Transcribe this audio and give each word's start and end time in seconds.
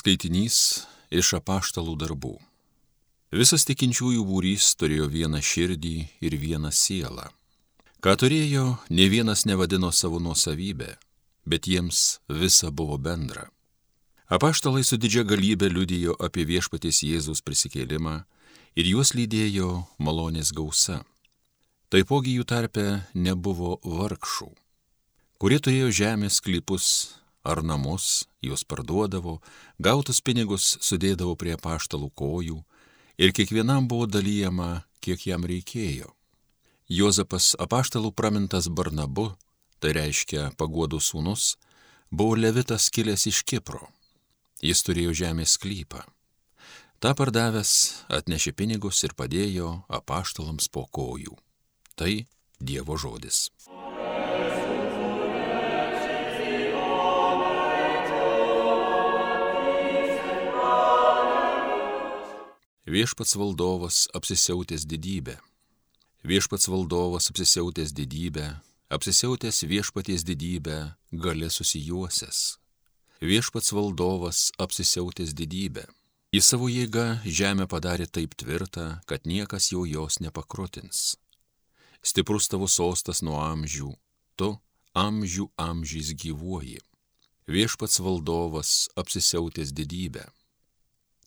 Skaitinys 0.00 0.86
iš 1.12 1.34
apaštalų 1.36 1.92
darbų. 2.00 2.38
Visas 3.36 3.66
tikinčiųjų 3.68 4.22
būrys 4.24 4.70
turėjo 4.80 5.10
vieną 5.12 5.42
širdį 5.44 5.96
ir 6.24 6.36
vieną 6.40 6.70
sielą. 6.72 7.26
Ką 8.00 8.14
turėjo, 8.22 8.78
ne 8.88 9.08
vienas 9.12 9.44
nevadino 9.44 9.90
savo 9.92 10.16
nuosavybę, 10.24 10.94
bet 11.44 11.68
jiems 11.68 12.22
visa 12.32 12.70
buvo 12.72 12.96
bendra. 12.96 13.50
Apaštalai 14.32 14.86
su 14.88 14.96
didžia 14.96 15.26
galybė 15.28 15.68
liudijo 15.68 16.16
apie 16.16 16.48
viešpaties 16.48 17.02
Jėzaus 17.04 17.44
prisikėlimą 17.44 18.22
ir 18.80 18.92
juos 18.94 19.12
lydėjo 19.12 19.84
malonės 20.00 20.54
gausa. 20.56 21.02
Taipogi 21.92 22.38
jų 22.38 22.48
tarpe 22.48 23.02
nebuvo 23.12 23.76
vargšų, 23.84 24.48
kurie 25.36 25.60
turėjo 25.60 25.92
žemės 25.92 26.40
klipus 26.40 27.19
ar 27.42 27.62
namus, 27.62 28.24
juos 28.42 28.64
parduodavo, 28.64 29.38
gautus 29.78 30.20
pinigus 30.20 30.76
sudėdavo 30.84 31.36
prie 31.40 31.56
paštalų 31.56 32.10
kojų 32.14 32.60
ir 33.20 33.32
kiekvienam 33.36 33.88
buvo 33.88 34.06
dalyjama, 34.06 34.84
kiek 35.00 35.26
jam 35.26 35.44
reikėjo. 35.48 36.12
Jozapas 36.90 37.54
apaštalų 37.60 38.12
pramintas 38.12 38.68
Barnabu, 38.68 39.30
tai 39.78 39.94
reiškia 39.96 40.50
paguodų 40.58 41.00
sūnus, 41.00 41.54
buvo 42.10 42.36
levitas 42.36 42.90
kilęs 42.90 43.28
iš 43.30 43.44
Kipro. 43.46 43.86
Jis 44.60 44.82
turėjo 44.84 45.14
žemės 45.22 45.54
sklypą. 45.56 46.02
Ta 47.00 47.14
pardavęs 47.16 47.70
atnešė 48.12 48.52
pinigus 48.52 48.98
ir 49.06 49.14
padėjo 49.16 49.70
apaštalams 49.88 50.68
po 50.68 50.84
kojų. 50.92 51.32
Tai 51.96 52.12
Dievo 52.60 52.98
žodis. 53.00 53.48
Viešpats 63.00 63.36
valdovas 63.36 64.08
apsisiautęs 64.12 64.82
didybę. 64.84 65.34
Viešpats 66.24 66.68
valdovas 66.68 67.30
apsisiautęs 67.30 67.92
didybę, 67.98 68.60
apsisiautęs 68.96 69.62
viešpaties 69.72 70.22
didybę, 70.28 70.76
gale 71.12 71.48
susijuosęs. 71.50 72.58
Viešpats 73.22 73.72
valdovas 73.72 74.38
apsisiautęs 74.64 75.32
didybę. 75.32 75.84
Į 76.36 76.40
savo 76.48 76.68
jėgą 76.68 77.06
žemę 77.24 77.64
padarė 77.72 78.04
taip 78.16 78.36
tvirtą, 78.36 79.00
kad 79.08 79.24
niekas 79.24 79.70
jau 79.72 79.86
jos 79.88 80.20
nepakrutins. 80.20 81.16
Stiprus 82.04 82.52
tavo 82.52 82.68
sostas 82.68 83.24
nuo 83.24 83.40
amžių, 83.40 83.94
tu 84.36 84.50
amžių 84.92 85.48
amžiais 85.56 86.12
gyvuoji. 86.12 86.84
Viešpats 87.48 87.96
valdovas 88.04 88.90
apsisiautęs 89.00 89.72
didybę 89.72 90.28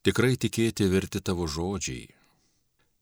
Tikrai 0.04 0.34
tikėti 0.36 0.84
verti 0.92 1.22
tavo 1.24 1.46
žodžiai. 1.48 2.10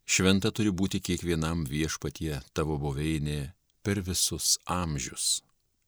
Šventa 0.05 0.51
turi 0.53 0.69
būti 0.69 0.99
kiekvienam 1.01 1.63
viešpatie 1.65 2.35
tavo 2.53 2.75
buveinė 2.83 3.39
per 3.81 4.03
visus 4.05 4.59
amžius. 4.69 5.41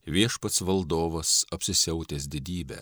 Viešpats 0.10 0.64
valdovas 0.66 1.36
apsisiautęs 1.54 2.26
didybę. 2.34 2.82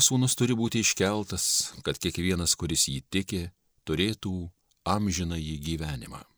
Žmogaus 0.00 0.14
sūnus 0.16 0.32
turi 0.32 0.54
būti 0.56 0.80
iškeltas, 0.80 1.74
kad 1.84 1.98
kiekvienas, 2.00 2.54
kuris 2.56 2.86
jį 2.88 3.02
tiki, 3.12 3.50
turėtų 3.84 4.48
amžiną 4.88 5.36
jį 5.36 5.58
gyvenimą. 5.60 6.29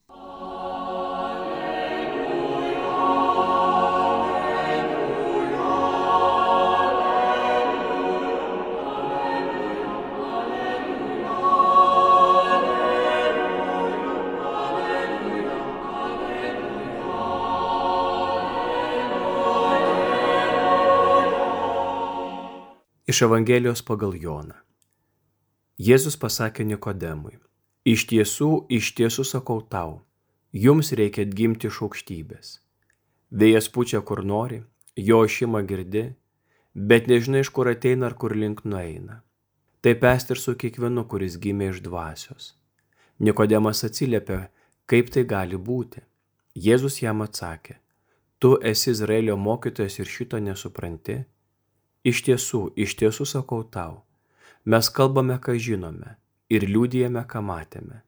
Iš 23.12 23.22
Evangelijos 23.26 23.82
pagal 23.84 24.14
Joną. 24.16 24.54
Jėzus 25.76 26.14
pasakė 26.16 26.64
Nikodemui, 26.64 27.34
iš 27.92 28.06
tiesų, 28.08 28.46
iš 28.72 28.86
tiesų 28.96 29.24
sakau 29.28 29.58
tau, 29.74 29.98
jums 30.56 30.94
reikia 30.96 31.26
atgimti 31.26 31.68
iš 31.68 31.80
aukštybės. 31.84 32.52
Vėjas 33.42 33.68
pučia 33.74 34.00
kur 34.08 34.22
nori, 34.30 34.62
jo 34.96 35.18
šimą 35.34 35.60
girdi, 35.68 36.06
bet 36.92 37.10
nežinai, 37.12 37.42
iš 37.44 37.50
kur 37.58 37.68
ateina 37.74 38.08
ar 38.08 38.16
kur 38.22 38.32
link 38.32 38.62
nueina. 38.64 39.18
Taip 39.84 40.08
esti 40.08 40.32
ir 40.32 40.40
su 40.44 40.56
kiekvienu, 40.62 41.04
kuris 41.10 41.36
gimė 41.42 41.68
iš 41.74 41.82
dvasios. 41.84 42.48
Nikodemas 43.20 43.84
atsiliepė, 43.90 44.46
kaip 44.88 45.12
tai 45.12 45.26
gali 45.34 45.60
būti. 45.60 46.00
Jėzus 46.56 47.02
jam 47.04 47.20
atsakė, 47.26 47.76
tu 48.40 48.56
esi 48.72 48.94
Izraelio 48.96 49.36
mokytojas 49.36 50.00
ir 50.00 50.08
šito 50.16 50.40
nesupranti. 50.48 51.20
Iš 52.02 52.24
tiesų, 52.26 52.72
iš 52.74 52.96
tiesų 52.98 53.24
sakau 53.30 53.60
tau, 53.62 54.02
mes 54.66 54.88
kalbame, 54.90 55.36
ką 55.38 55.54
žinome 55.54 56.16
ir 56.50 56.66
liūdėjame, 56.66 57.22
ką 57.30 57.42
matėme. 57.46 58.02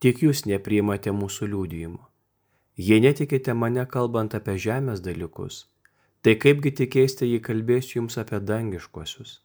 Tik 0.00 0.22
jūs 0.24 0.46
nepriimate 0.46 1.10
mūsų 1.12 1.50
liūdėjimo. 1.50 2.04
Jei 2.80 3.02
netikite 3.04 3.52
mane 3.52 3.82
kalbant 3.90 4.36
apie 4.38 4.54
žemės 4.56 5.02
dalykus, 5.04 5.66
tai 6.22 6.36
kaipgi 6.40 6.72
tikėsite, 6.78 7.26
jei 7.26 7.42
kalbėsiu 7.42 7.98
jums 7.98 8.16
apie 8.22 8.38
dangiškosius? 8.40 9.40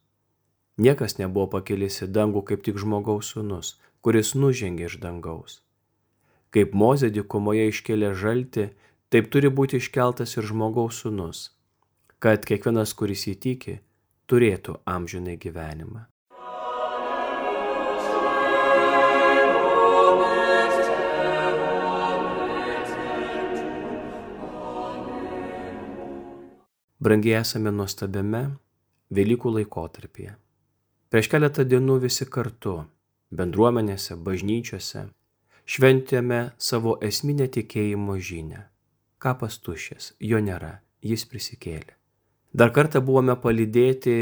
Niekas 0.77 1.17
nebuvo 1.17 1.47
pakėlęs 1.55 2.03
į 2.05 2.11
dangų 2.15 2.45
kaip 2.51 2.63
tik 2.63 2.77
žmogaus 2.79 3.33
sūnus, 3.33 3.73
kuris 4.05 4.35
nužengė 4.35 4.85
iš 4.85 4.99
dangaus. 5.01 5.61
Kaip 6.53 6.77
Mozė 6.77 7.09
dykumoje 7.11 7.67
iškėlė 7.73 8.13
žalti, 8.15 8.69
taip 9.09 9.33
turi 9.33 9.49
būti 9.49 9.81
iškeltas 9.81 10.37
ir 10.37 10.45
žmogaus 10.45 11.01
sūnus, 11.01 11.49
kad 12.19 12.45
kiekvienas, 12.47 12.93
kuris 12.93 13.25
įtiki, 13.31 13.79
turėtų 14.29 14.79
amžinai 14.89 15.37
gyvenimą. 15.41 16.05
Brangiai 27.05 27.35
esame 27.37 27.69
nuostabiame 27.69 28.39
Velykų 29.13 29.51
laikotarpyje. 29.59 30.31
Prieš 31.13 31.27
keletą 31.29 31.61
dienų 31.69 31.99
visi 32.01 32.25
kartu, 32.25 32.79
bendruomenėse, 33.29 34.17
bažnyčiose, 34.25 35.03
šventėme 35.69 36.39
savo 36.57 36.95
esminę 37.05 37.45
tikėjimo 37.57 38.17
žinę. 38.17 38.63
Kapas 39.21 39.59
tušės, 39.61 40.15
jo 40.19 40.41
nėra, 40.41 40.79
jis 41.05 41.27
prisikėlė. 41.29 41.93
Dar 42.55 42.69
kartą 42.71 43.01
buvome 43.03 43.33
palydėti 43.43 44.13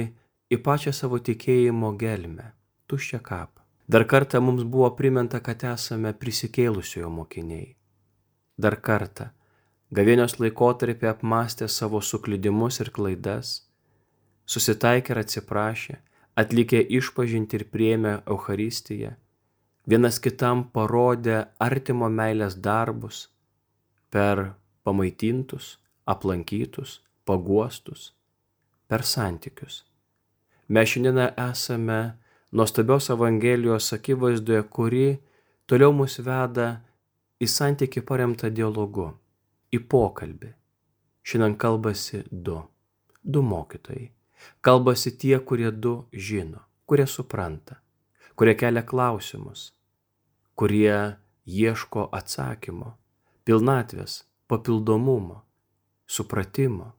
į 0.50 0.58
pačią 0.66 0.90
savo 0.98 1.20
tikėjimo 1.22 1.92
gelmę, 2.02 2.48
tuščią 2.90 3.20
kapą. 3.22 3.62
Dar 3.94 4.08
kartą 4.10 4.40
mums 4.42 4.64
buvo 4.66 4.88
priminta, 4.98 5.38
kad 5.38 5.62
esame 5.70 6.16
prisikėlusiojo 6.18 7.12
mokiniai. 7.14 7.76
Dar 8.58 8.80
kartą 8.88 9.28
gavėnios 9.94 10.40
laikotarpį 10.42 11.10
apmastė 11.12 11.68
savo 11.70 12.02
suklydimus 12.02 12.82
ir 12.82 12.90
klaidas, 12.96 13.52
susitaikė 14.50 15.14
ir 15.14 15.22
atsiprašė, 15.22 16.00
atlikė 16.34 16.82
išpažinti 17.02 17.60
ir 17.60 17.68
priėmė 17.70 18.16
Euharistiją, 18.26 19.14
vienas 19.86 20.18
kitam 20.18 20.66
parodė 20.74 21.38
artimo 21.62 22.10
meilės 22.10 22.58
darbus 22.58 23.28
per 24.10 24.56
pamaitintus, 24.82 25.76
aplankytus, 26.10 26.98
paguostus 27.30 28.10
per 28.88 29.04
santykius. 29.04 29.84
Mes 30.70 30.90
šiandieną 30.90 31.28
esame 31.50 32.00
nuostabios 32.52 33.10
Evangelijos 33.10 33.94
akivaizdoje, 33.94 34.64
kuri 34.64 35.08
toliau 35.66 35.94
mus 35.94 36.20
veda 36.20 36.68
į 37.42 37.50
santyki 37.50 38.04
paremtą 38.06 38.50
dialogu, 38.54 39.10
į 39.74 39.80
pokalbį. 39.90 40.54
Šiandien 41.24 41.56
kalbasi 41.58 42.24
du, 42.32 42.60
du 43.24 43.42
mokytojai. 43.42 44.12
Kalbasi 44.62 45.14
tie, 45.18 45.38
kurie 45.40 45.72
du 45.72 45.94
žino, 46.12 46.60
kurie 46.86 47.06
supranta, 47.08 47.80
kurie 48.36 48.56
kelia 48.60 48.84
klausimus, 48.84 49.72
kurie 50.60 51.16
ieško 51.48 52.10
atsakymo, 52.12 52.94
pilnatvės, 53.48 54.24
papildomumo, 54.48 55.42
supratimo, 56.08 56.92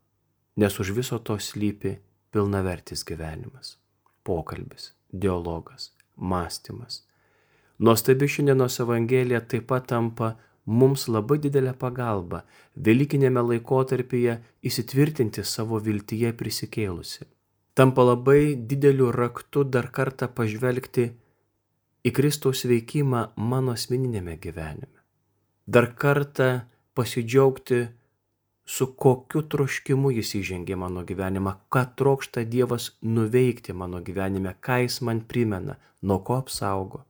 nes 0.56 0.80
už 0.80 0.90
viso 0.94 1.18
to 1.18 1.38
slypi 1.38 1.98
pilnavertis 2.30 3.04
gyvenimas, 3.04 3.78
pokalbis, 4.22 4.92
dialogas, 5.12 5.92
mąstymas. 6.16 7.02
Nuostabi 7.78 8.28
šiandienos 8.28 8.80
Evangelija 8.80 9.40
taip 9.40 9.66
pat 9.70 9.88
tampa 9.90 10.34
mums 10.66 11.08
labai 11.08 11.40
didelė 11.42 11.74
pagalba 11.78 12.44
Velykinėme 12.86 13.42
laikotarpyje 13.50 14.38
įsitvirtinti 14.66 15.44
savo 15.44 15.78
viltyje 15.82 16.32
prisikėlusi. 16.38 17.26
Tampa 17.74 18.06
labai 18.06 18.54
dideliu 18.54 19.10
raktu 19.14 19.64
dar 19.66 19.90
kartą 19.90 20.28
pažvelgti 20.30 21.08
į 22.04 22.12
Kristaus 22.14 22.64
veikimą 22.70 23.24
mano 23.36 23.74
asmeninėme 23.74 24.36
gyvenime. 24.38 25.00
Dar 25.66 25.90
kartą 25.98 26.48
pasidžiaugti 26.94 27.86
su 28.64 28.86
kokiu 28.96 29.42
troškimu 29.52 30.10
jis 30.16 30.34
įžengė 30.40 30.76
mano 30.80 31.04
gyvenimą, 31.04 31.54
ką 31.72 31.84
trokšta 31.98 32.44
Dievas 32.48 32.90
nuveikti 33.02 33.76
mano 33.76 34.00
gyvenime, 34.00 34.54
ką 34.60 34.80
jis 34.84 35.00
man 35.04 35.20
primena, 35.28 35.76
nuo 36.02 36.20
ko 36.24 36.38
apsaugo, 36.40 37.04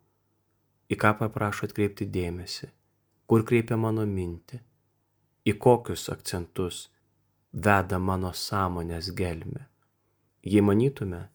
į 0.91 0.99
ką 0.99 1.15
paprašo 1.21 1.69
atkreipti 1.69 2.09
dėmesį, 2.11 2.71
kur 3.31 3.47
kreipia 3.47 3.79
mano 3.79 4.07
mintį, 4.07 4.61
į 5.47 5.57
kokius 5.61 6.09
akcentus 6.11 6.89
veda 7.55 7.99
mano 7.99 8.35
sąmonės 8.35 9.13
gelme. 9.15 9.69
Jei 10.45 10.61
manytume, 10.61 11.29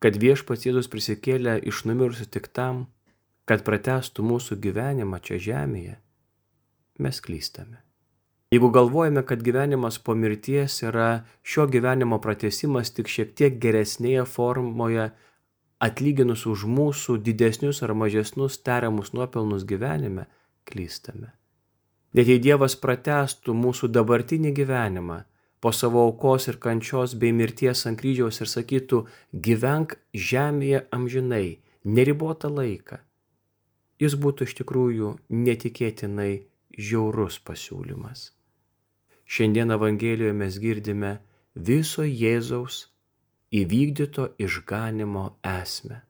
kad 0.00 0.16
viešpats 0.16 0.66
Jėzus 0.66 0.88
prisikėlė 0.88 1.58
iš 1.68 1.84
numirusių 1.90 2.30
tik 2.30 2.48
tam, 2.54 2.86
kad 3.44 3.66
pratestų 3.66 4.24
mūsų 4.24 4.56
gyvenimą 4.62 5.18
čia 5.26 5.38
žemėje, 5.42 5.98
mes 7.02 7.20
klystame. 7.20 7.82
Jeigu 8.52 8.68
galvojame, 8.70 9.22
kad 9.24 9.42
gyvenimas 9.42 9.96
po 9.98 10.14
mirties 10.14 10.82
yra 10.84 11.24
šio 11.42 11.64
gyvenimo 11.72 12.18
pratesimas 12.20 12.90
tik 12.92 13.08
šiek 13.08 13.30
tiek 13.32 13.54
geresnėje 13.60 14.26
formoje, 14.28 15.06
atlyginus 15.80 16.42
už 16.46 16.66
mūsų 16.68 17.16
didesnius 17.24 17.80
ar 17.86 17.94
mažesnius 17.96 18.58
tariamus 18.60 19.14
nuopelnus 19.16 19.64
gyvenime, 19.64 20.26
klystame. 20.68 21.30
Net 22.12 22.28
jei 22.28 22.42
Dievas 22.44 22.76
pratestų 22.76 23.54
mūsų 23.56 23.88
dabartinį 23.88 24.52
gyvenimą 24.60 25.22
po 25.64 25.72
savo 25.72 26.04
aukos 26.10 26.50
ir 26.52 26.60
kančios 26.60 27.16
bei 27.16 27.32
mirties 27.32 27.86
ant 27.88 28.02
kryžiaus 28.04 28.42
ir 28.44 28.52
sakytų, 28.52 29.00
gyvenk 29.32 29.96
žemėje 30.12 30.84
amžinai, 30.92 31.56
neribotą 31.88 32.52
laiką, 32.52 33.00
jis 33.96 34.20
būtų 34.26 34.44
iš 34.50 34.58
tikrųjų 34.60 35.16
netikėtinai 35.40 36.30
žiaurus 36.76 37.40
pasiūlymas. 37.48 38.28
Šiandien 39.26 39.70
Evangelijoje 39.70 40.32
mes 40.32 40.58
girdime 40.60 41.16
viso 41.54 42.04
Jėzaus 42.04 42.86
įvykdyto 43.52 44.28
išganimo 44.38 45.24
esmę. 45.44 46.00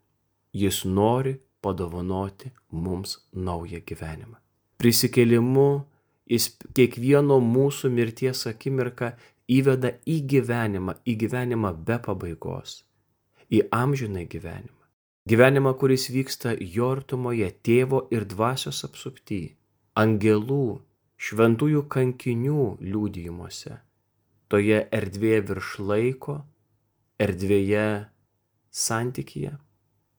Jis 0.52 0.84
nori 0.84 1.36
padovanoti 1.62 2.50
mums 2.70 3.16
naują 3.32 3.80
gyvenimą. 3.86 4.36
Prisikėlimu 4.78 5.68
jis 6.30 6.48
kiekvieno 6.74 7.38
mūsų 7.40 7.90
mirties 7.94 8.46
akimirką 8.50 9.12
įveda 9.52 9.92
į 10.06 10.18
gyvenimą, 10.32 10.96
į 11.06 11.16
gyvenimą 11.24 11.72
be 11.86 11.98
pabaigos, 12.06 12.82
į 13.50 13.66
amžinai 13.70 14.26
gyvenimą. 14.30 14.78
Gyvenimą, 15.28 15.74
kuris 15.78 16.08
vyksta 16.10 16.56
jo 16.58 16.88
artumoje, 16.96 17.50
tėvo 17.62 18.06
ir 18.10 18.26
dvasios 18.26 18.82
apsupty, 18.88 19.54
angelų 19.94 20.80
šventųjų 21.22 21.84
kankinių 21.92 22.62
liūdijimuose, 22.82 23.76
toje 24.50 24.80
erdvėje 24.90 25.42
virš 25.50 25.68
laiko, 25.78 26.40
erdvėje 27.22 27.84
santykyje, 28.74 29.52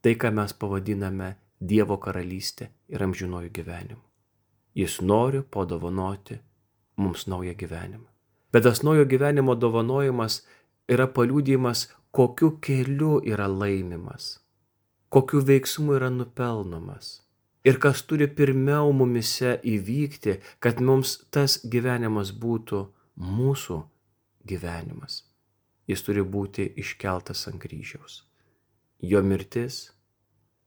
tai, 0.03 0.13
ką 0.15 0.31
mes 0.39 0.55
pavadiname 0.55 1.33
Dievo 1.63 1.95
karalystė 2.03 2.69
ir 2.91 3.03
amžinojų 3.05 3.51
gyvenimu. 3.55 4.01
Jis 4.75 4.97
nori 5.03 5.39
padovanoti 5.44 6.39
mums 7.00 7.23
naują 7.31 7.53
gyvenimą. 7.56 8.09
Bet 8.51 8.65
tas 8.67 8.83
naujo 8.83 9.06
gyvenimo 9.07 9.56
dovanojimas 9.56 10.41
yra 10.91 11.07
paliūdimas, 11.07 11.88
kokiu 12.11 12.57
keliu 12.61 13.19
yra 13.23 13.47
laimimas, 13.47 14.38
kokiu 15.09 15.39
veiksmu 15.47 15.95
yra 15.97 16.11
nupelnomas 16.13 17.22
ir 17.63 17.80
kas 17.80 18.04
turi 18.07 18.27
pirmiau 18.27 18.92
mumise 18.92 19.56
įvykti, 19.63 20.38
kad 20.60 20.81
mums 20.83 21.15
tas 21.31 21.60
gyvenimas 21.63 22.33
būtų 22.36 22.83
mūsų 23.38 23.80
gyvenimas. 24.50 25.24
Jis 25.88 26.04
turi 26.04 26.24
būti 26.24 26.68
iškeltas 26.80 27.48
ant 27.51 27.60
kryžiaus. 27.63 28.24
Jo 29.00 29.24
mirtis 29.24 29.92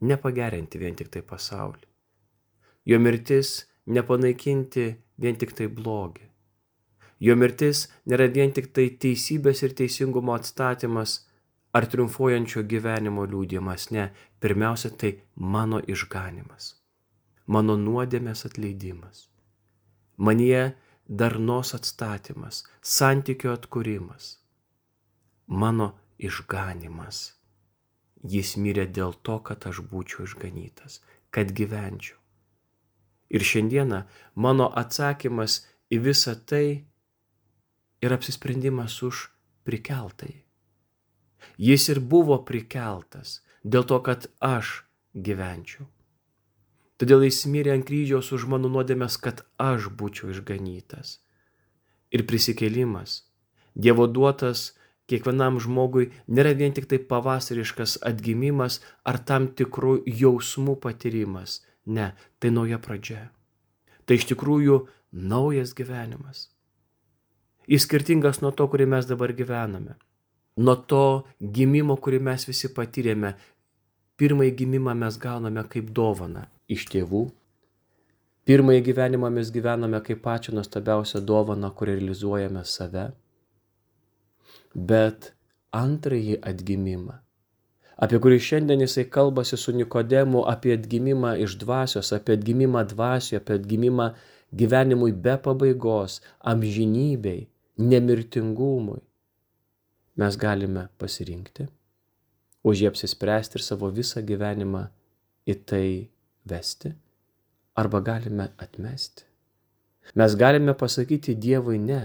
nepagerinti 0.00 0.80
vien 0.80 0.96
tik 0.96 1.12
tai 1.12 1.22
pasaulį. 1.24 1.84
Jo 2.86 3.00
mirtis 3.00 3.66
nepanaikinti 3.86 4.86
vien 5.20 5.36
tik 5.40 5.56
tai 5.56 5.68
blogį. 5.72 6.26
Jo 7.20 7.36
mirtis 7.36 7.86
nėra 8.04 8.28
vien 8.28 8.52
tik 8.52 8.72
tai 8.76 8.90
teisybės 9.00 9.62
ir 9.64 9.72
teisingumo 9.76 10.36
atstatymas 10.36 11.22
ar 11.72 11.88
triumfuojančio 11.92 12.64
gyvenimo 12.68 13.24
liūdimas, 13.24 13.90
ne, 13.92 14.10
pirmiausia 14.40 14.92
tai 15.00 15.16
mano 15.36 15.80
išganimas 15.80 16.74
mano 17.46 17.76
nuodėmės 17.78 18.44
atleidimas. 18.48 19.28
Manie 20.16 20.74
darnos 21.06 21.74
atstatymas, 21.76 22.64
santykio 22.82 23.52
atkūrimas, 23.54 24.36
mano 25.46 25.92
išganimas. 26.18 27.32
Jis 28.26 28.56
mirė 28.58 28.86
dėl 28.90 29.14
to, 29.22 29.38
kad 29.38 29.66
aš 29.70 29.84
būčiau 29.86 30.26
išganytas, 30.26 31.00
kad 31.30 31.52
gyvenčiau. 31.54 32.18
Ir 33.30 33.42
šiandieną 33.42 34.02
mano 34.34 34.66
atsakymas 34.82 35.60
į 35.92 36.00
visą 36.02 36.34
tai 36.48 36.86
yra 38.02 38.18
apsisprendimas 38.18 38.98
už 39.02 39.28
prikeltai. 39.66 40.42
Jis 41.58 41.88
ir 41.92 42.00
buvo 42.00 42.38
prikeltas 42.48 43.40
dėl 43.62 43.86
to, 43.86 43.98
kad 44.02 44.26
aš 44.40 44.82
gyvenčiau. 45.14 45.86
Todėl 46.96 47.26
jis 47.26 47.44
mirė 47.52 47.74
ant 47.76 47.86
kryžiaus 47.88 48.32
už 48.32 48.48
mano 48.48 48.72
nuodėmės, 48.72 49.18
kad 49.20 49.44
aš 49.60 49.90
būčiau 50.00 50.32
išganytas. 50.32 51.18
Ir 52.14 52.24
prisikėlimas, 52.28 53.26
Dievo 53.76 54.06
duotas 54.08 54.72
kiekvienam 55.10 55.58
žmogui 55.60 56.08
nėra 56.32 56.54
vien 56.56 56.72
tik 56.72 56.88
tai 56.88 56.98
pavasariškas 57.10 57.98
atgimimas 58.10 58.80
ar 59.04 59.18
tam 59.20 59.50
tikrų 59.52 59.98
jausmų 60.08 60.78
patyrimas. 60.80 61.60
Ne, 61.86 62.14
tai 62.40 62.50
nauja 62.50 62.80
pradžia. 62.82 63.28
Tai 64.08 64.16
iš 64.16 64.26
tikrųjų 64.32 64.80
naujas 65.12 65.74
gyvenimas. 65.76 66.48
Jis 67.68 67.84
skirtingas 67.84 68.40
nuo 68.40 68.52
to, 68.54 68.66
kurį 68.70 68.86
mes 68.88 69.06
dabar 69.06 69.34
gyvename. 69.36 69.98
Nuo 70.56 70.76
to 70.90 71.26
gimimo, 71.40 71.98
kurį 72.00 72.22
mes 72.30 72.46
visi 72.48 72.72
patyrėme. 72.72 73.34
Pirmąjį 74.16 74.52
gimimą 74.60 74.94
mes 74.96 75.18
gauname 75.20 75.62
kaip 75.72 75.90
dovaną 75.96 76.46
iš 76.72 76.86
tėvų. 76.92 77.26
Pirmąjį 78.48 78.82
gyvenimą 78.88 79.28
mes 79.34 79.50
gyvename 79.52 80.00
kaip 80.06 80.22
pačią 80.24 80.54
nuostabiausią 80.56 81.20
dovaną, 81.30 81.70
kur 81.76 81.90
realizuojame 81.90 82.62
save. 82.64 83.10
Bet 84.92 85.32
antrąjį 85.76 86.38
atgimimą, 86.50 87.18
apie 88.06 88.20
kurį 88.22 88.38
šiandien 88.48 88.84
jisai 88.84 89.04
kalbasi 89.18 89.58
su 89.60 89.74
Nikodemu, 89.76 90.46
apie 90.54 90.72
atgimimą 90.78 91.34
iš 91.44 91.58
dvasios, 91.60 92.12
apie 92.16 92.36
atgimimą 92.38 92.86
dvasioje, 92.92 93.42
apie 93.42 93.58
atgimimą 93.60 94.10
gyvenimui 94.56 95.12
be 95.12 95.36
pabaigos, 95.42 96.20
amžinybei, 96.40 97.48
nemirtingumui, 97.76 99.02
mes 100.16 100.36
galime 100.40 100.88
pasirinkti, 100.98 101.66
už 102.66 102.82
jį 102.82 102.90
apsispręsti 102.90 103.58
ir 103.58 103.64
savo 103.64 103.90
visą 103.94 104.22
gyvenimą 104.26 104.86
į 105.46 105.54
tai 105.70 105.88
vesti 106.50 106.92
arba 107.76 108.00
galime 108.00 108.50
atmesti. 108.58 109.26
Mes 110.14 110.34
galime 110.38 110.74
pasakyti 110.74 111.34
Dievui 111.34 111.78
ne. 111.82 112.02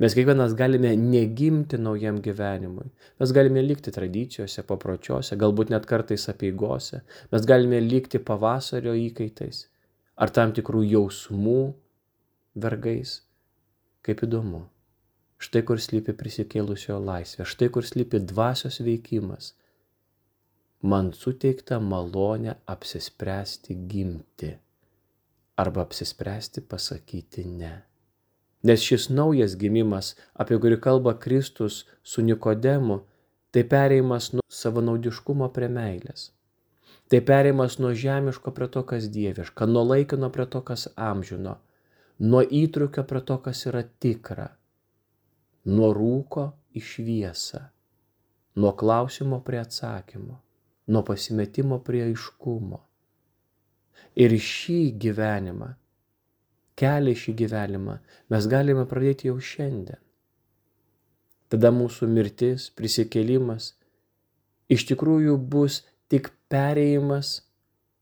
Mes 0.00 0.14
kiekvienas 0.16 0.54
galime 0.56 0.94
negimti 0.96 1.76
naujam 1.76 2.20
gyvenimui. 2.24 2.88
Mes 3.20 3.32
galime 3.36 3.60
likti 3.62 3.92
tradicijose, 3.92 4.64
papročiuose, 4.64 5.36
galbūt 5.36 5.74
net 5.74 5.84
kartais 5.90 6.24
apieigose. 6.32 7.02
Mes 7.32 7.44
galime 7.44 7.82
likti 7.84 8.22
pavasario 8.30 8.94
įkaitais 8.96 9.66
ar 10.16 10.32
tam 10.32 10.54
tikrų 10.56 10.86
jausmų 10.94 11.60
vergais. 12.64 13.20
Kaip 14.06 14.24
įdomu. 14.24 14.64
Štai 15.40 15.62
kur 15.68 15.80
slypi 15.80 16.12
prisikėlusio 16.16 16.96
laisvė, 17.00 17.44
štai 17.48 17.68
kur 17.72 17.84
slypi 17.84 18.20
dvasios 18.28 18.80
veikimas 18.84 19.54
man 20.82 21.12
suteikta 21.12 21.78
malonė 21.80 22.54
apsispręsti 22.66 23.76
gimti, 23.90 24.54
arba 25.60 25.84
apsispręsti 25.84 26.60
pasakyti 26.60 27.44
ne. 27.44 27.72
Nes 28.64 28.80
šis 28.84 29.08
naujas 29.12 29.56
gimimas, 29.60 30.14
apie 30.34 30.58
kurį 30.60 30.80
kalba 30.80 31.14
Kristus 31.20 31.84
su 32.02 32.24
Nikodemu, 32.24 33.00
tai 33.52 33.64
pereimas 33.64 34.32
nuo 34.32 34.44
savanaudiškumo 34.48 35.48
prie 35.52 35.68
meilės. 35.72 36.30
Tai 37.10 37.20
pereimas 37.28 37.78
nuo 37.80 37.92
žemiško 37.96 38.52
prie 38.56 38.68
to, 38.68 38.84
kas 38.86 39.08
dieviška, 39.12 39.66
nuo 39.66 39.84
laikino 39.84 40.28
prie 40.32 40.46
to, 40.46 40.60
kas 40.60 40.86
amžino, 40.96 41.56
nuo 42.20 42.42
įtrukio 42.44 43.04
prie 43.08 43.24
to, 43.26 43.38
kas 43.44 43.64
yra 43.66 43.82
tikra, 44.04 44.50
nuo 45.64 45.90
rūko 45.96 46.50
į 46.76 46.84
šviesą, 46.92 47.64
nuo 48.60 48.76
klausimo 48.76 49.40
prie 49.44 49.60
atsakymo, 49.64 50.38
nuo 50.90 51.04
pasimetimo 51.06 51.80
prie 51.86 52.04
aiškumo. 52.08 52.80
Ir 54.20 54.34
šį 54.34 54.80
gyvenimą 55.00 55.74
kelią 56.80 57.16
šį 57.22 57.34
gyvenimą 57.42 57.98
mes 58.32 58.48
galime 58.54 58.86
pradėti 58.88 59.28
jau 59.28 59.36
šiandien. 59.50 60.00
Tada 61.50 61.72
mūsų 61.74 62.08
mirtis, 62.14 62.68
prisikėlimas 62.78 63.72
iš 64.70 64.86
tikrųjų 64.92 65.36
bus 65.54 65.80
tik 66.12 66.30
pereimas 66.52 67.40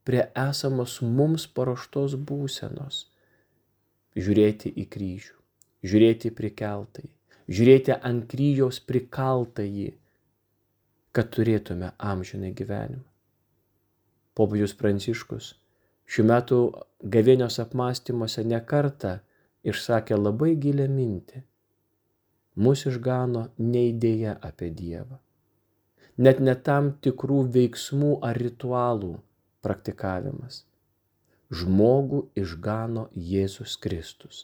prie 0.06 0.26
esamos 0.48 0.98
mums 1.02 1.46
paruoštos 1.56 2.16
būsenos. 2.28 3.06
Žiūrėti 4.18 4.72
į 4.82 4.84
kryžių, 4.92 5.34
žiūrėti 5.90 6.32
prikeltai, 6.38 7.06
žiūrėti 7.48 7.96
ant 8.10 8.26
kryžiaus 8.30 8.80
prikaltąjį, 8.88 9.90
kad 11.18 11.32
turėtume 11.34 11.88
amžinai 11.98 12.52
gyvenimą. 12.54 13.02
Popiežius 14.38 14.76
Pranciškus 14.78 15.48
šių 16.14 16.24
metų 16.30 16.58
gavėnios 17.14 17.56
apmąstymuose 17.64 18.44
nekarta 18.46 19.16
išsakė 19.72 20.18
labai 20.20 20.52
gilę 20.66 20.86
mintį. 20.92 21.42
Mūsų 22.66 22.92
išgano 22.92 23.42
ne 23.72 23.82
idėja 23.88 24.36
apie 24.50 24.70
Dievą, 24.78 25.18
net 26.28 26.44
ne 26.50 26.54
tam 26.70 26.92
tikrų 27.06 27.40
veiksmų 27.58 28.14
ar 28.30 28.38
ritualų 28.44 29.12
praktikavimas. 29.66 30.62
Žmogų 31.50 32.24
išgano 32.38 33.08
Jėzus 33.34 33.74
Kristus, 33.82 34.42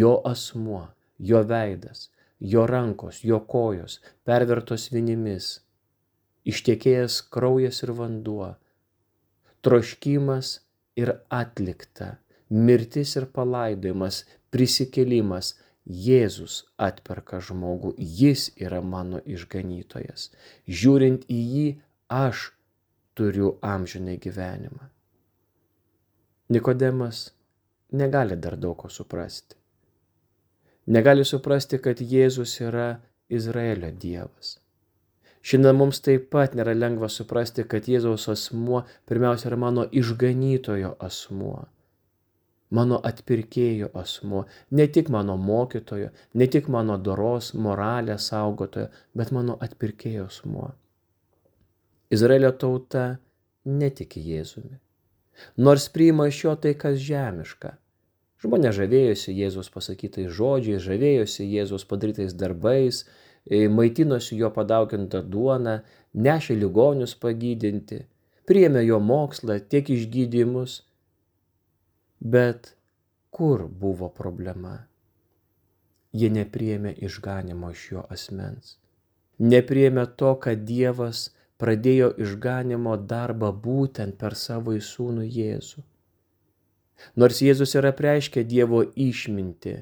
jo 0.00 0.16
asmuo, 0.32 0.86
jo 1.18 1.44
veidas, 1.52 2.08
jo 2.40 2.64
rankos, 2.70 3.24
jo 3.24 3.44
kojos, 3.54 4.00
pervertos 4.24 4.88
vinimis, 4.94 5.56
ištekėjęs 6.48 7.20
kraujas 7.34 7.82
ir 7.84 7.92
vanduo, 7.98 8.52
troškimas 9.62 10.58
ir 10.98 11.14
atlikta. 11.28 12.16
Mirtis 12.48 13.14
ir 13.20 13.28
palaidojimas, 13.32 14.24
prisikėlimas. 14.54 15.56
Jėzus 15.88 16.66
atperka 16.84 17.38
žmogų, 17.40 17.94
jis 17.96 18.50
yra 18.60 18.82
mano 18.84 19.22
išganytojas. 19.24 20.26
Žiūrint 20.68 21.24
į 21.32 21.38
jį, 21.52 21.68
aš 22.12 22.50
turiu 23.16 23.54
amžinai 23.64 24.18
gyvenimą. 24.20 24.90
Nikodemas 26.52 27.30
negali 27.92 28.36
dar 28.36 28.58
daug 28.60 28.76
ko 28.82 28.92
suprasti. 28.92 29.56
Negali 30.92 31.24
suprasti, 31.24 31.80
kad 31.80 32.00
Jėzus 32.00 32.54
yra 32.64 33.00
Izraelio 33.28 33.90
Dievas. 33.92 34.58
Šiandien 35.48 35.78
mums 35.80 36.02
taip 36.04 36.26
pat 36.34 36.52
nėra 36.58 36.74
lengva 36.76 37.08
suprasti, 37.08 37.64
kad 37.64 37.86
Jėzaus 37.88 38.26
asmuo 38.28 38.82
pirmiausia 39.08 39.48
yra 39.48 39.56
mano 39.62 39.86
išganytojo 40.00 40.90
asmuo, 41.06 41.62
mano 42.76 42.98
atpirkėjo 43.10 43.88
asmuo, 43.96 44.42
ne 44.76 44.84
tik 44.92 45.08
mano 45.14 45.38
mokytojo, 45.40 46.10
ne 46.34 46.48
tik 46.52 46.68
mano 46.74 46.98
doros, 47.00 47.54
moralės 47.56 48.28
saugotojo, 48.28 48.90
bet 49.16 49.32
mano 49.32 49.56
atpirkėjo 49.64 50.26
asmuo. 50.28 50.68
Izraelio 52.12 52.52
tauta 52.52 53.06
netiki 53.64 54.20
Jėzumi, 54.24 54.76
nors 55.56 55.88
priima 55.92 56.28
iš 56.28 56.42
jo 56.44 56.54
tai, 56.60 56.74
kas 56.82 57.00
žemiška. 57.04 57.78
Žmonės 58.44 58.76
žavėjosi 58.76 59.32
Jėzus 59.34 59.72
pasakytais 59.74 60.28
žodžiais, 60.30 60.84
žavėjosi 60.84 61.48
Jėzus 61.48 61.88
padarytais 61.90 62.36
darbais, 62.38 63.00
maitinosi 63.50 64.36
jo 64.40 64.50
padaugintą 64.54 65.22
duoną, 65.32 65.78
nešė 66.26 66.56
ligonius 66.58 67.14
pagydinti, 67.22 68.02
priėmė 68.48 68.84
jo 68.84 68.98
mokslą, 69.00 69.58
tiek 69.72 69.88
išgydymus. 69.94 70.82
Bet 72.20 72.74
kur 73.30 73.66
buvo 73.68 74.10
problema? 74.12 74.76
Jie 76.12 76.30
nepriėmė 76.34 76.94
išganimo 77.08 77.72
iš 77.74 77.82
jo 77.92 78.04
asmens. 78.10 78.76
Nepriėmė 79.38 80.06
to, 80.18 80.32
kad 80.42 80.64
Dievas 80.66 81.28
pradėjo 81.62 82.10
išganimo 82.24 82.96
darbą 83.12 83.52
būtent 83.66 84.16
per 84.18 84.34
savo 84.34 84.74
įsūnų 84.78 85.26
Jėzų. 85.26 85.84
Nors 87.20 87.42
Jėzus 87.44 87.76
yra 87.78 87.92
preiškę 87.94 88.42
Dievo 88.42 88.82
išminti, 89.08 89.76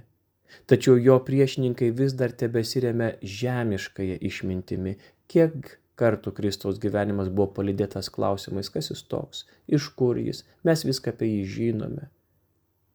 Tačiau 0.71 0.99
jo 0.99 1.17
priešininkai 1.27 1.91
vis 2.01 2.15
dar 2.19 2.33
tebesiremia 2.43 3.15
žemiškąją 3.23 4.19
išmintimi. 4.29 4.97
Kiek 5.31 5.77
kartų 6.01 6.33
Kristaus 6.37 6.81
gyvenimas 6.83 7.31
buvo 7.33 7.49
palidėtas 7.59 8.11
klausimais, 8.13 8.71
kas 8.73 8.91
jis 8.93 9.03
toks, 9.11 9.45
iš 9.67 9.89
kur 9.99 10.21
jis, 10.21 10.45
mes 10.67 10.85
viską 10.89 11.15
apie 11.15 11.31
jį 11.31 11.43
žinome. 11.55 12.11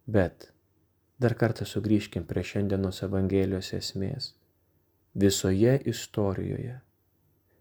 Bet 0.05 0.51
dar 1.21 1.35
kartą 1.37 1.67
sugrįžkim 1.69 2.27
prie 2.29 2.45
šiandienos 2.45 3.03
Evangelijos 3.07 3.73
esmės. 3.77 4.31
Visoje 5.17 5.75
istorijoje 5.91 6.79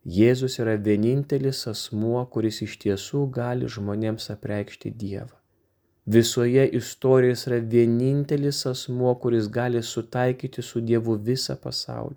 Jėzus 0.01 0.55
yra 0.63 0.79
vienintelis 0.81 1.67
asmuo, 1.69 2.23
kuris 2.33 2.63
iš 2.65 2.79
tiesų 2.81 3.27
gali 3.37 3.69
žmonėms 3.69 4.31
apreikšti 4.33 4.95
Dievą 4.97 5.40
visoje 6.07 6.69
istorijoje 6.69 7.37
yra 7.47 7.59
vienintelis 7.75 8.67
asmuo, 8.67 9.15
kuris 9.15 9.49
gali 9.49 9.83
sutaikyti 9.83 10.63
su 10.63 10.81
Dievu 10.81 11.17
visą 11.29 11.57
pasaulį. 11.57 12.17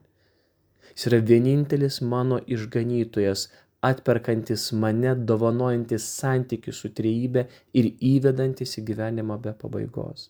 Jis 0.94 1.08
yra 1.10 1.20
vienintelis 1.32 2.02
mano 2.02 2.40
išganytojas, 2.48 3.48
atperkantis 3.84 4.72
mane, 4.72 5.16
dovanojantis 5.30 6.06
santykių 6.20 6.74
su 6.74 6.92
trejybė 6.98 7.48
ir 7.80 7.92
įvedantis 8.14 8.78
į 8.80 8.86
gyvenimą 8.90 9.40
be 9.44 9.54
pabaigos. 9.64 10.30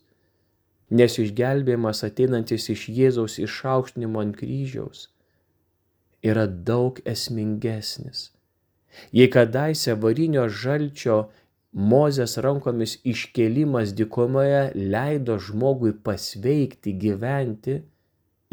Nes 0.89 1.17
išgelbėjimas 1.21 2.03
ateinantis 2.07 2.69
iš 2.73 2.87
Jėzaus 2.89 3.39
išaukštinimo 3.41 4.21
ant 4.21 4.37
kryžiaus 4.39 5.07
yra 6.23 6.47
daug 6.47 6.99
esmingesnis. 7.05 8.31
Jei 9.11 9.29
kadaise 9.35 9.95
varinio 9.99 10.45
žalčio 10.49 11.17
Mozės 11.73 12.37
rankomis 12.37 12.99
iškelimas 13.01 13.95
dykumoje 13.97 14.73
leido 14.77 15.39
žmogui 15.41 15.95
pasveikti, 16.05 16.93
gyventi 17.01 17.79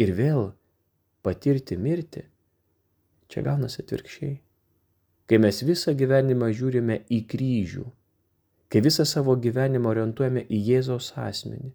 ir 0.00 0.12
vėl 0.16 0.46
patirti 1.20 1.76
mirtį. 1.76 2.24
Čia 3.30 3.44
gaunasi 3.44 3.82
atvirkščiai. 3.82 4.38
Kai 5.28 5.38
mes 5.38 5.60
visą 5.62 5.92
gyvenimą 5.94 6.48
žiūrime 6.56 7.02
į 7.12 7.20
kryžių, 7.30 7.84
kai 8.72 8.80
visą 8.82 9.04
savo 9.06 9.36
gyvenimą 9.36 9.92
orientuojame 9.92 10.46
į 10.48 10.62
Jėzaus 10.70 11.12
asmenį, 11.20 11.74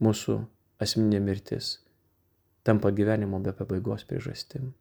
mūsų 0.00 0.38
asmeninė 0.80 1.20
mirtis 1.20 1.74
tampa 2.64 2.90
gyvenimo 2.90 3.42
be 3.44 3.52
pabaigos 3.52 4.06
priežastim. 4.08 4.72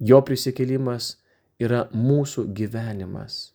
Jo 0.00 0.22
prisikėlimas 0.24 1.16
yra 1.60 1.84
mūsų 1.92 2.46
gyvenimas 2.56 3.53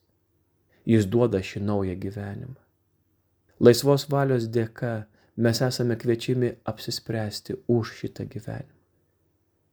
Jis 0.88 1.07
duoda 1.12 1.41
šį 1.43 1.62
naują 1.65 1.95
gyvenimą. 2.00 2.57
Laisvos 3.59 4.07
valios 4.12 4.48
dėka 4.48 5.05
mes 5.43 5.62
esame 5.62 5.98
kviečiami 6.00 6.53
apsispręsti 6.71 7.57
už 7.67 7.95
šitą 8.00 8.27
gyvenimą. 8.31 8.77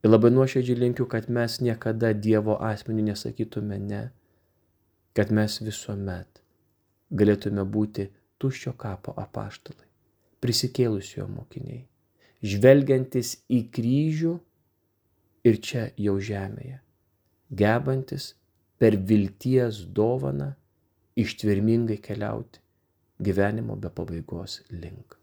Ir 0.04 0.10
labai 0.10 0.30
nuoširdžiai 0.30 0.78
linkiu, 0.78 1.06
kad 1.10 1.28
mes 1.32 1.60
niekada 1.62 2.12
Dievo 2.14 2.58
asmenį 2.62 3.08
nesakytume 3.10 3.78
ne, 3.82 4.02
kad 5.16 5.32
mes 5.34 5.60
visuomet 5.64 6.42
galėtume 7.10 7.64
būti 7.64 8.08
tuščio 8.42 8.74
kapo 8.78 9.14
apaštalai, 9.18 9.86
prisikėlusio 10.42 11.26
mokiniai, 11.30 11.84
žvelgiantis 12.42 13.36
į 13.48 13.62
kryžių 13.72 14.34
ir 15.46 15.58
čia 15.62 15.88
jau 15.96 16.18
žemėje, 16.20 16.80
gebantis 17.62 18.34
per 18.78 18.98
vilties 19.08 19.84
dovaną 19.96 20.52
ištvermingai 21.16 21.96
keliauti 21.96 22.60
gyvenimo 23.18 23.76
be 23.76 23.88
pabaigos 23.88 24.60
link. 24.70 25.16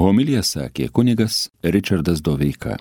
Homilija 0.00 0.42
sakė 0.42 0.88
kunigas 0.90 1.50
Richardas 1.62 2.22
Doveika. 2.24 2.78